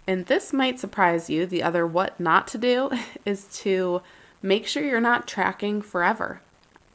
And 0.07 0.27
this 0.27 0.53
might 0.53 0.81
surprise 0.81 1.29
you 1.29 1.45
the 1.45 1.63
other 1.63 1.87
what 1.87 2.19
not 2.19 2.47
to 2.49 2.59
do 2.59 2.91
is 3.27 3.45
to 3.59 4.01
make 4.41 4.67
sure 4.67 4.83
you're 4.83 5.01
not 5.01 5.29
tracking 5.29 5.83
forever. 5.83 6.41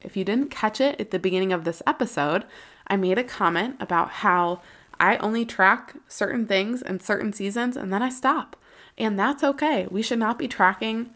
If 0.02 0.18
you 0.18 0.24
didn't 0.24 0.50
catch 0.50 0.82
it 0.82 1.00
at 1.00 1.12
the 1.12 1.20
beginning 1.20 1.54
of 1.54 1.64
this 1.64 1.84
episode 1.86 2.46
i 2.88 2.96
made 2.98 3.18
a 3.18 3.24
comment 3.24 3.76
about 3.80 4.10
how 4.10 4.60
I 5.02 5.18
only 5.18 5.46
track 5.46 5.96
certain 6.08 6.46
things 6.46 6.84
in 6.84 7.00
certain 7.00 7.34
seasons 7.34 7.76
and 7.76 7.92
then 7.92 8.04
I 8.04 8.10
stop. 8.10 8.56
And 9.00 9.18
that's 9.18 9.44
okay. 9.44 9.88
We 9.90 10.04
should 10.04 10.20
not 10.20 10.38
be 10.38 10.48
tracking 10.48 11.10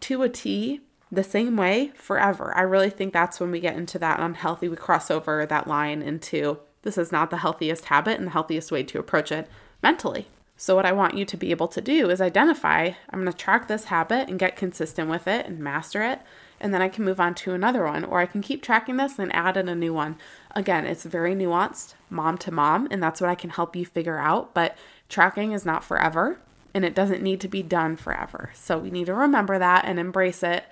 to 0.00 0.22
a 0.22 0.28
T 0.28 0.82
the 1.10 1.24
same 1.24 1.56
way 1.56 1.92
forever. 1.94 2.52
I 2.54 2.60
really 2.62 2.90
think 2.90 3.14
that's 3.14 3.40
when 3.40 3.50
we 3.50 3.60
get 3.60 3.76
into 3.76 3.98
that 4.00 4.20
unhealthy, 4.20 4.68
we 4.68 4.76
cross 4.76 5.10
over 5.10 5.46
that 5.46 5.66
line 5.66 6.02
into 6.02 6.58
this 6.82 6.98
is 6.98 7.10
not 7.10 7.30
the 7.30 7.38
healthiest 7.38 7.86
habit 7.86 8.18
and 8.18 8.26
the 8.26 8.32
healthiest 8.32 8.70
way 8.70 8.82
to 8.82 8.98
approach 8.98 9.32
it 9.32 9.48
mentally. 9.82 10.28
So, 10.58 10.76
what 10.76 10.84
I 10.84 10.92
want 10.92 11.14
you 11.14 11.24
to 11.24 11.36
be 11.36 11.50
able 11.50 11.68
to 11.68 11.80
do 11.80 12.10
is 12.10 12.20
identify 12.20 12.90
I'm 13.10 13.20
going 13.20 13.32
to 13.32 13.38
track 13.38 13.68
this 13.68 13.84
habit 13.84 14.28
and 14.28 14.38
get 14.38 14.54
consistent 14.54 15.08
with 15.08 15.26
it 15.26 15.46
and 15.46 15.58
master 15.60 16.02
it 16.02 16.20
and 16.64 16.72
then 16.72 16.80
I 16.80 16.88
can 16.88 17.04
move 17.04 17.20
on 17.20 17.34
to 17.34 17.52
another 17.52 17.84
one, 17.84 18.04
or 18.04 18.20
I 18.20 18.26
can 18.26 18.40
keep 18.40 18.62
tracking 18.62 18.96
this 18.96 19.18
and 19.18 19.30
add 19.34 19.58
in 19.58 19.68
a 19.68 19.74
new 19.74 19.92
one. 19.92 20.16
Again, 20.52 20.86
it's 20.86 21.04
very 21.04 21.34
nuanced, 21.34 21.92
mom 22.08 22.38
to 22.38 22.50
mom, 22.50 22.88
and 22.90 23.02
that's 23.02 23.20
what 23.20 23.28
I 23.28 23.34
can 23.34 23.50
help 23.50 23.76
you 23.76 23.84
figure 23.84 24.18
out. 24.18 24.54
But 24.54 24.76
tracking 25.10 25.52
is 25.52 25.66
not 25.66 25.84
forever. 25.84 26.38
and 26.74 26.84
it 26.84 26.94
doesn't 26.94 27.22
need 27.22 27.40
to 27.40 27.48
be 27.48 27.62
done 27.62 27.96
forever. 27.96 28.50
So 28.52 28.76
we 28.78 28.90
need 28.90 29.06
to 29.06 29.14
remember 29.14 29.58
that 29.58 29.84
and 29.84 29.98
embrace 29.98 30.42
it 30.42 30.64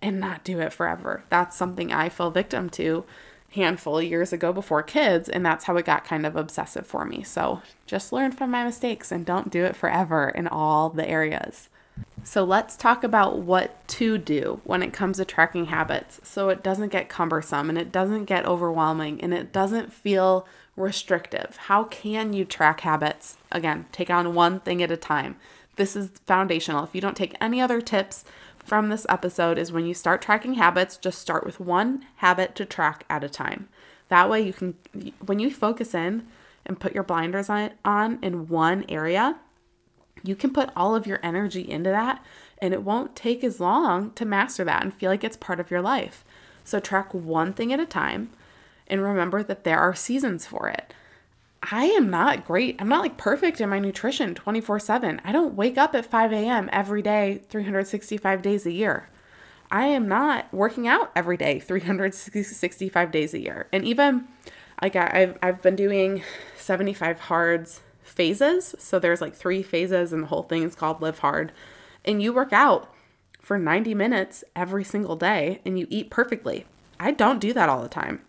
and 0.00 0.18
not 0.18 0.42
do 0.42 0.58
it 0.58 0.72
forever. 0.72 1.22
That's 1.28 1.54
something 1.56 1.92
I 1.92 2.08
fell 2.08 2.30
victim 2.30 2.70
to 2.70 3.04
handful 3.50 3.98
of 3.98 4.04
years 4.04 4.32
ago 4.32 4.52
before 4.52 4.82
kids, 4.82 5.28
and 5.28 5.44
that's 5.44 5.64
how 5.64 5.76
it 5.76 5.84
got 5.84 6.04
kind 6.04 6.24
of 6.24 6.36
obsessive 6.36 6.86
for 6.86 7.04
me. 7.04 7.22
So 7.22 7.60
just 7.84 8.12
learn 8.12 8.32
from 8.32 8.50
my 8.50 8.64
mistakes 8.64 9.12
and 9.12 9.26
don't 9.26 9.50
do 9.50 9.64
it 9.64 9.76
forever 9.76 10.30
in 10.30 10.48
all 10.48 10.88
the 10.88 11.06
areas. 11.06 11.68
So 12.22 12.44
let's 12.44 12.76
talk 12.76 13.02
about 13.02 13.38
what 13.38 13.86
to 13.88 14.18
do 14.18 14.60
when 14.64 14.82
it 14.82 14.92
comes 14.92 15.16
to 15.16 15.24
tracking 15.24 15.66
habits 15.66 16.20
so 16.22 16.48
it 16.48 16.62
doesn't 16.62 16.92
get 16.92 17.08
cumbersome 17.08 17.68
and 17.68 17.78
it 17.78 17.90
doesn't 17.90 18.26
get 18.26 18.46
overwhelming 18.46 19.20
and 19.20 19.32
it 19.32 19.52
doesn't 19.52 19.92
feel 19.92 20.46
restrictive. 20.76 21.56
How 21.56 21.84
can 21.84 22.32
you 22.32 22.44
track 22.44 22.80
habits? 22.80 23.38
Again, 23.50 23.86
take 23.90 24.10
on 24.10 24.34
one 24.34 24.60
thing 24.60 24.82
at 24.82 24.90
a 24.90 24.96
time. 24.96 25.36
This 25.76 25.96
is 25.96 26.10
foundational. 26.26 26.84
If 26.84 26.94
you 26.94 27.00
don't 27.00 27.16
take 27.16 27.34
any 27.40 27.60
other 27.60 27.80
tips 27.80 28.24
from 28.58 28.90
this 28.90 29.06
episode 29.08 29.58
is 29.58 29.72
when 29.72 29.86
you 29.86 29.94
start 29.94 30.22
tracking 30.22 30.54
habits, 30.54 30.96
just 30.96 31.18
start 31.18 31.44
with 31.44 31.58
one 31.58 32.04
habit 32.16 32.54
to 32.56 32.64
track 32.64 33.04
at 33.08 33.24
a 33.24 33.28
time. 33.28 33.68
That 34.08 34.28
way 34.28 34.42
you 34.42 34.52
can 34.52 34.74
when 35.24 35.38
you 35.38 35.50
focus 35.50 35.94
in 35.94 36.26
and 36.66 36.78
put 36.78 36.94
your 36.94 37.02
blinders 37.02 37.48
on, 37.48 37.70
on 37.84 38.18
in 38.22 38.48
one 38.48 38.84
area, 38.88 39.38
you 40.22 40.36
can 40.36 40.52
put 40.52 40.70
all 40.76 40.94
of 40.94 41.06
your 41.06 41.20
energy 41.22 41.68
into 41.68 41.90
that 41.90 42.24
and 42.58 42.74
it 42.74 42.82
won't 42.82 43.16
take 43.16 43.42
as 43.42 43.60
long 43.60 44.12
to 44.12 44.24
master 44.24 44.64
that 44.64 44.82
and 44.82 44.92
feel 44.92 45.10
like 45.10 45.24
it's 45.24 45.36
part 45.36 45.60
of 45.60 45.70
your 45.70 45.80
life. 45.80 46.24
So 46.64 46.78
track 46.78 47.14
one 47.14 47.52
thing 47.52 47.72
at 47.72 47.80
a 47.80 47.86
time 47.86 48.30
and 48.86 49.02
remember 49.02 49.42
that 49.42 49.64
there 49.64 49.78
are 49.78 49.94
seasons 49.94 50.46
for 50.46 50.68
it. 50.68 50.92
I 51.62 51.84
am 51.84 52.08
not 52.10 52.46
great. 52.46 52.76
I'm 52.80 52.88
not 52.88 53.02
like 53.02 53.16
perfect 53.16 53.60
in 53.60 53.68
my 53.68 53.78
nutrition 53.78 54.34
24 54.34 54.80
7. 54.80 55.20
I 55.24 55.32
don't 55.32 55.54
wake 55.54 55.76
up 55.76 55.94
at 55.94 56.06
5 56.06 56.32
a.m. 56.32 56.68
every 56.72 57.02
day, 57.02 57.42
365 57.48 58.42
days 58.42 58.66
a 58.66 58.72
year. 58.72 59.08
I 59.70 59.86
am 59.86 60.08
not 60.08 60.52
working 60.52 60.88
out 60.88 61.12
every 61.14 61.36
day, 61.36 61.60
365 61.60 63.10
days 63.12 63.34
a 63.34 63.38
year. 63.38 63.68
And 63.72 63.84
even 63.84 64.26
like 64.82 64.96
I've, 64.96 65.38
I've 65.42 65.62
been 65.62 65.76
doing 65.76 66.22
75 66.56 67.20
hards 67.20 67.82
phases. 68.10 68.74
So 68.78 68.98
there's 68.98 69.20
like 69.20 69.34
three 69.34 69.62
phases, 69.62 70.12
and 70.12 70.24
the 70.24 70.28
whole 70.28 70.42
thing 70.42 70.62
is 70.62 70.74
called 70.74 71.00
Live 71.00 71.20
Hard. 71.20 71.52
And 72.04 72.22
you 72.22 72.32
work 72.32 72.52
out 72.52 72.92
for 73.40 73.58
90 73.58 73.94
minutes 73.94 74.44
every 74.54 74.84
single 74.84 75.16
day 75.16 75.60
and 75.64 75.78
you 75.78 75.86
eat 75.90 76.10
perfectly. 76.10 76.66
I 76.98 77.10
don't 77.10 77.40
do 77.40 77.52
that 77.54 77.68
all 77.68 77.82
the 77.82 77.88
time. 77.88 78.22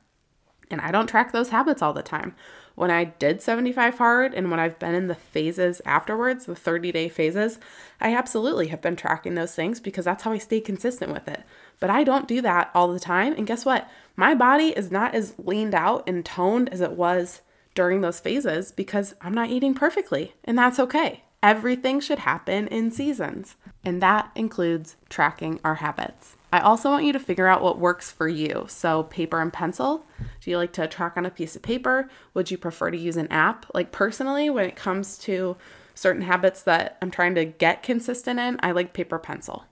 And 0.69 0.79
I 0.79 0.91
don't 0.91 1.07
track 1.07 1.31
those 1.31 1.49
habits 1.49 1.81
all 1.81 1.93
the 1.93 2.01
time. 2.01 2.33
When 2.75 2.89
I 2.89 3.03
did 3.03 3.41
75 3.41 3.97
hard 3.97 4.33
and 4.33 4.49
when 4.49 4.59
I've 4.59 4.79
been 4.79 4.95
in 4.95 5.07
the 5.07 5.15
phases 5.15 5.81
afterwards, 5.85 6.45
the 6.45 6.55
30 6.55 6.91
day 6.93 7.09
phases, 7.09 7.59
I 7.99 8.15
absolutely 8.15 8.67
have 8.69 8.81
been 8.81 8.95
tracking 8.95 9.35
those 9.35 9.53
things 9.53 9.81
because 9.81 10.05
that's 10.05 10.23
how 10.23 10.31
I 10.31 10.37
stay 10.37 10.61
consistent 10.61 11.11
with 11.11 11.27
it. 11.27 11.43
But 11.81 11.89
I 11.89 12.05
don't 12.05 12.27
do 12.27 12.41
that 12.41 12.71
all 12.73 12.87
the 12.87 12.99
time. 12.99 13.33
And 13.33 13.45
guess 13.45 13.65
what? 13.65 13.89
My 14.15 14.33
body 14.33 14.69
is 14.69 14.89
not 14.89 15.13
as 15.13 15.35
leaned 15.37 15.75
out 15.75 16.07
and 16.07 16.25
toned 16.25 16.69
as 16.69 16.79
it 16.79 16.93
was 16.93 17.41
during 17.73 18.01
those 18.01 18.19
phases 18.19 18.71
because 18.71 19.15
I'm 19.21 19.33
not 19.33 19.49
eating 19.49 19.73
perfectly, 19.73 20.33
and 20.43 20.57
that's 20.57 20.79
okay. 20.79 21.23
Everything 21.43 21.99
should 21.99 22.19
happen 22.19 22.67
in 22.67 22.91
seasons, 22.91 23.55
and 23.83 24.01
that 24.01 24.31
includes 24.35 24.95
tracking 25.09 25.59
our 25.63 25.75
habits. 25.75 26.35
I 26.53 26.59
also 26.59 26.89
want 26.89 27.05
you 27.05 27.13
to 27.13 27.19
figure 27.19 27.47
out 27.47 27.63
what 27.63 27.79
works 27.79 28.11
for 28.11 28.27
you. 28.27 28.65
So, 28.67 29.03
paper 29.03 29.41
and 29.41 29.51
pencil. 29.51 30.05
Do 30.41 30.51
you 30.51 30.57
like 30.57 30.73
to 30.73 30.87
track 30.87 31.13
on 31.15 31.25
a 31.25 31.31
piece 31.31 31.55
of 31.55 31.61
paper? 31.61 32.09
Would 32.33 32.51
you 32.51 32.57
prefer 32.57 32.91
to 32.91 32.97
use 32.97 33.17
an 33.17 33.31
app? 33.31 33.65
Like, 33.73 33.91
personally, 33.91 34.49
when 34.49 34.65
it 34.65 34.75
comes 34.75 35.17
to 35.19 35.55
certain 35.95 36.23
habits 36.23 36.61
that 36.63 36.97
I'm 37.01 37.09
trying 37.09 37.35
to 37.35 37.45
get 37.45 37.83
consistent 37.83 38.39
in, 38.39 38.59
I 38.61 38.71
like 38.71 38.93
paper 38.93 39.17
pencil. 39.17 39.65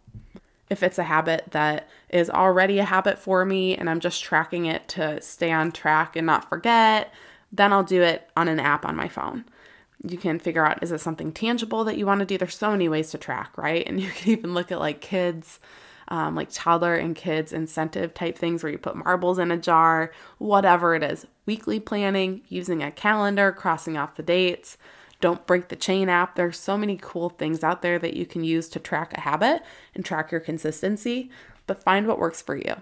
If 0.69 0.83
it's 0.83 0.99
a 0.99 1.03
habit 1.03 1.45
that 1.51 1.89
is 2.09 2.29
already 2.29 2.79
a 2.79 2.85
habit 2.85 3.17
for 3.19 3.43
me 3.43 3.75
and 3.75 3.89
I'm 3.89 3.99
just 3.99 4.23
tracking 4.23 4.65
it 4.65 4.87
to 4.89 5.19
stay 5.21 5.51
on 5.51 5.71
track 5.71 6.15
and 6.15 6.27
not 6.27 6.47
forget, 6.47 7.11
then 7.51 7.73
I'll 7.73 7.83
do 7.83 8.01
it 8.01 8.29
on 8.35 8.47
an 8.47 8.59
app 8.59 8.85
on 8.85 8.95
my 8.95 9.07
phone. 9.07 9.45
You 10.03 10.17
can 10.17 10.39
figure 10.39 10.65
out 10.65 10.81
is 10.81 10.91
it 10.91 11.01
something 11.01 11.31
tangible 11.31 11.83
that 11.83 11.97
you 11.97 12.05
want 12.05 12.19
to 12.19 12.25
do? 12.25 12.37
There's 12.37 12.57
so 12.57 12.71
many 12.71 12.87
ways 12.87 13.11
to 13.11 13.17
track, 13.17 13.57
right? 13.57 13.85
And 13.87 13.99
you 14.01 14.09
can 14.09 14.31
even 14.31 14.53
look 14.53 14.71
at 14.71 14.79
like 14.79 15.01
kids, 15.01 15.59
um, 16.07 16.35
like 16.35 16.49
toddler 16.51 16.95
and 16.95 17.15
kids 17.15 17.53
incentive 17.53 18.13
type 18.13 18.37
things 18.37 18.63
where 18.63 18.71
you 18.71 18.77
put 18.77 18.95
marbles 18.95 19.39
in 19.39 19.51
a 19.51 19.57
jar, 19.57 20.11
whatever 20.37 20.95
it 20.95 21.03
is. 21.03 21.25
Weekly 21.45 21.79
planning, 21.79 22.41
using 22.47 22.81
a 22.83 22.91
calendar, 22.91 23.51
crossing 23.51 23.97
off 23.97 24.15
the 24.15 24.23
dates. 24.23 24.77
Don't 25.21 25.45
break 25.45 25.67
the 25.67 25.75
chain 25.75 26.07
app. 26.07 26.35
There's 26.35 26.57
so 26.57 26.77
many 26.77 26.97
cool 27.01 27.29
things 27.29 27.63
out 27.63 27.81
there 27.81 27.99
that 27.99 28.13
you 28.13 28.25
can 28.25 28.43
use 28.43 28.69
to 28.69 28.79
track 28.79 29.13
a 29.17 29.21
habit 29.21 29.63
and 29.93 30.05
track 30.05 30.31
your 30.31 30.39
consistency, 30.39 31.29
but 31.67 31.83
find 31.83 32.07
what 32.07 32.19
works 32.19 32.41
for 32.41 32.55
you. 32.55 32.75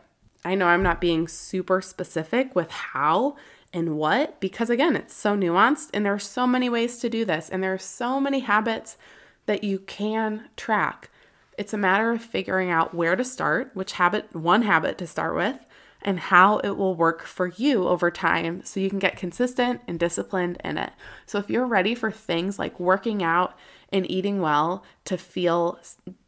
I 0.45 0.53
know 0.53 0.67
I'm 0.67 0.83
not 0.83 1.01
being 1.01 1.27
super 1.27 1.81
specific 1.81 2.55
with 2.55 2.69
how 2.69 3.35
and 3.77 3.95
what? 3.95 4.39
Because 4.39 4.71
again 4.71 4.95
it's 4.95 5.13
so 5.13 5.37
nuanced 5.37 5.91
and 5.93 6.03
there 6.03 6.13
are 6.13 6.17
so 6.19 6.47
many 6.47 6.67
ways 6.67 6.97
to 6.97 7.09
do 7.09 7.23
this 7.23 7.47
and 7.47 7.63
there 7.63 7.73
are 7.73 7.77
so 7.77 8.19
many 8.19 8.39
habits 8.39 8.97
that 9.45 9.63
you 9.63 9.77
can 9.77 10.45
track. 10.57 11.11
It's 11.59 11.73
a 11.73 11.77
matter 11.77 12.11
of 12.11 12.23
figuring 12.23 12.71
out 12.71 12.95
where 12.95 13.15
to 13.15 13.23
start 13.23 13.69
which 13.75 13.93
habit 13.93 14.35
one 14.35 14.63
habit 14.63 14.97
to 14.97 15.05
start 15.05 15.35
with 15.35 15.59
and 16.01 16.19
how 16.19 16.57
it 16.59 16.71
will 16.71 16.95
work 16.95 17.23
for 17.23 17.47
you 17.47 17.87
over 17.87 18.09
time 18.09 18.63
so 18.63 18.79
you 18.79 18.89
can 18.89 18.97
get 18.97 19.15
consistent 19.15 19.81
and 19.87 19.99
disciplined 19.99 20.59
in 20.63 20.79
it. 20.79 20.91
So 21.27 21.37
if 21.37 21.47
you're 21.47 21.67
ready 21.67 21.93
for 21.93 22.11
things 22.11 22.57
like 22.57 22.79
working 22.79 23.21
out 23.21 23.55
and 23.91 24.09
eating 24.09 24.41
well 24.41 24.83
to 25.05 25.17
feel 25.17 25.79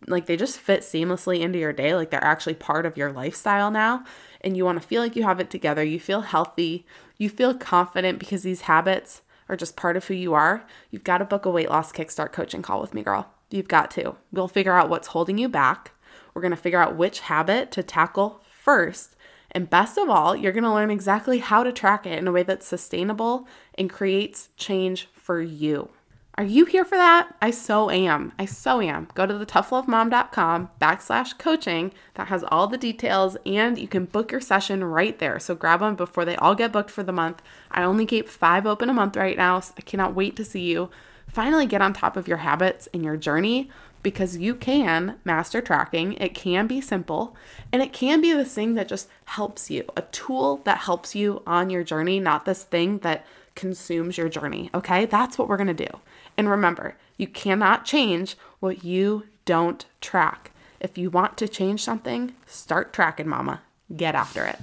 like 0.08 0.28
they 0.28 0.38
just 0.38 0.60
fit 0.60 0.82
seamlessly 0.82 1.40
into 1.40 1.60
your 1.60 1.74
day 1.74 1.94
like 1.96 2.10
they're 2.10 2.24
actually 2.24 2.54
part 2.54 2.86
of 2.86 2.96
your 2.96 3.12
lifestyle 3.12 3.70
now 3.70 4.04
and 4.42 4.56
you 4.56 4.64
want 4.64 4.82
to 4.82 4.88
feel 4.88 5.02
like 5.02 5.16
you 5.16 5.24
have 5.24 5.40
it 5.40 5.50
together 5.50 5.84
you 5.84 6.00
feel 6.00 6.22
healthy 6.22 6.86
you 7.20 7.30
feel 7.30 7.54
confident 7.54 8.18
because 8.18 8.42
these 8.42 8.62
habits 8.62 9.22
are 9.48 9.56
just 9.56 9.76
part 9.76 9.98
of 9.98 10.06
who 10.06 10.16
you 10.16 10.34
are, 10.34 10.66
you've 10.90 11.04
got 11.04 11.20
to 11.20 11.26
book 11.26 11.46
a 11.46 11.52
weight 11.52 11.70
loss 11.70 11.92
kickstart 11.92 12.32
coaching 12.32 12.64
call 12.64 12.82
with 12.82 12.94
me, 12.96 13.04
girl. 13.04 13.32
You've 13.52 13.68
got 13.68 13.92
to. 13.92 14.16
We'll 14.32 14.48
figure 14.48 14.74
out 14.74 14.90
what's 14.90 15.10
holding 15.10 15.38
you 15.38 15.50
back. 15.50 15.92
We're 16.34 16.42
going 16.42 16.52
to 16.52 16.58
figure 16.58 16.82
out 16.82 16.96
which 16.96 17.22
habit 17.22 17.72
to 17.72 17.84
tackle 17.84 18.42
first. 18.50 19.16
And 19.52 19.70
best 19.70 19.98
of 19.98 20.10
all, 20.10 20.36
you're 20.36 20.54
going 20.54 20.64
to 20.64 20.74
learn 20.74 20.92
exactly 20.92 21.40
how 21.40 21.64
to 21.64 21.72
track 21.72 22.06
it 22.06 22.18
in 22.18 22.28
a 22.28 22.32
way 22.32 22.44
that's 22.44 22.68
sustainable 22.68 23.48
and 23.76 23.90
creates 23.90 24.50
change 24.56 25.10
for 25.14 25.42
you. 25.42 25.90
Are 26.40 26.46
you 26.46 26.64
here 26.64 26.86
for 26.86 26.96
that? 26.96 27.36
I 27.42 27.52
so 27.52 27.92
am. 27.92 28.32
I 28.40 28.46
so 28.46 28.80
am. 28.80 29.10
Go 29.14 29.26
to 29.26 29.38
the 29.38 29.46
toughlovemom.com 29.46 30.70
backslash 30.80 31.38
coaching. 31.38 31.92
That 32.14 32.30
has 32.30 32.46
all 32.48 32.66
the 32.66 32.78
details 32.78 33.36
and 33.46 33.78
you 33.78 33.90
can 33.90 34.06
book 34.06 34.32
your 34.32 34.40
session 34.40 34.82
right 34.86 35.20
there. 35.20 35.38
So 35.40 35.54
grab 35.54 35.82
them 35.82 35.98
before 35.98 36.24
they 36.24 36.38
all 36.38 36.56
get 36.56 36.72
booked 36.72 36.92
for 36.92 37.04
the 37.04 37.12
month. 37.12 37.42
I 37.72 37.84
only 37.84 38.06
keep 38.06 38.30
five 38.30 38.66
open 38.66 38.90
a 38.90 38.94
month 38.94 39.18
right 39.18 39.36
now. 39.36 39.60
So 39.60 39.74
I 39.78 39.82
cannot 39.82 40.16
wait 40.16 40.38
to 40.38 40.46
see 40.46 40.62
you. 40.62 40.90
Finally 41.28 41.66
get 41.66 41.82
on 41.82 41.92
top 41.92 42.16
of 42.16 42.30
your 42.30 42.38
habits 42.38 42.88
and 42.94 43.04
your 43.04 43.18
journey 43.18 43.70
because 44.02 44.38
you 44.38 44.56
can 44.56 45.20
master 45.26 45.60
tracking. 45.60 46.14
It 46.14 46.34
can 46.34 46.68
be 46.68 46.80
simple 46.80 47.36
and 47.74 47.82
it 47.82 47.92
can 47.92 48.22
be 48.22 48.32
this 48.32 48.54
thing 48.54 48.76
that 48.76 48.88
just 48.88 49.10
helps 49.26 49.70
you, 49.70 49.84
a 49.98 50.04
tool 50.04 50.62
that 50.64 50.78
helps 50.78 51.16
you 51.16 51.44
on 51.46 51.70
your 51.70 51.84
journey, 51.84 52.18
not 52.18 52.46
this 52.46 52.64
thing 52.64 53.00
that 53.00 53.26
consumes 53.56 54.18
your 54.18 54.30
journey. 54.30 54.70
Okay, 54.74 55.06
that's 55.06 55.38
what 55.38 55.50
we're 55.50 55.58
gonna 55.58 55.74
do. 55.74 55.90
And 56.40 56.50
remember, 56.50 56.96
you 57.18 57.28
cannot 57.28 57.84
change 57.84 58.38
what 58.62 58.86
you 58.86 59.26
don't 59.44 59.86
track. 60.00 60.52
If 60.80 60.98
you 60.98 61.10
want 61.10 61.38
to 61.40 61.50
change 61.50 61.84
something, 61.84 62.34
start 62.46 62.94
tracking, 62.94 63.28
mama. 63.28 63.60
Get 63.98 64.16
after 64.16 64.46
it. 64.46 64.62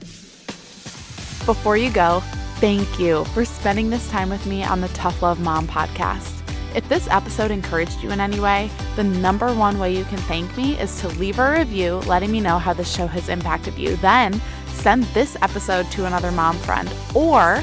Before 1.44 1.76
you 1.76 1.90
go, 1.90 2.20
thank 2.60 2.98
you 2.98 3.26
for 3.26 3.44
spending 3.44 3.90
this 3.90 4.08
time 4.08 4.30
with 4.30 4.46
me 4.46 4.64
on 4.64 4.80
the 4.80 4.88
Tough 4.88 5.20
Love 5.20 5.38
Mom 5.38 5.68
podcast. 5.68 6.32
If 6.74 6.88
this 6.88 7.08
episode 7.10 7.50
encouraged 7.50 8.02
you 8.02 8.10
in 8.10 8.20
any 8.20 8.40
way, 8.40 8.70
the 8.96 9.04
number 9.04 9.52
one 9.52 9.78
way 9.78 9.94
you 9.94 10.04
can 10.04 10.16
thank 10.20 10.56
me 10.56 10.80
is 10.80 10.98
to 11.02 11.08
leave 11.08 11.38
a 11.38 11.58
review 11.58 11.96
letting 12.06 12.32
me 12.32 12.40
know 12.40 12.58
how 12.58 12.72
the 12.72 12.86
show 12.86 13.06
has 13.06 13.28
impacted 13.28 13.74
you. 13.78 13.96
Then 13.96 14.40
send 14.68 15.04
this 15.12 15.36
episode 15.42 15.90
to 15.90 16.06
another 16.06 16.32
mom 16.32 16.56
friend 16.56 16.90
or 17.14 17.62